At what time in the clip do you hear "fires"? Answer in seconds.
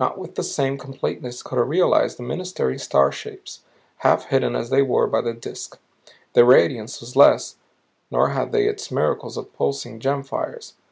10.24-10.74